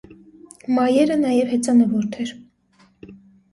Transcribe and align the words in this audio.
Մայերը 0.77 1.19
նաև 1.19 1.53
հեծանվորդ 1.53 2.19
էր։ 2.25 2.35